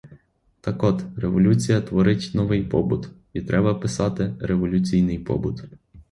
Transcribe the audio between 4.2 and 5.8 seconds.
революційний побут.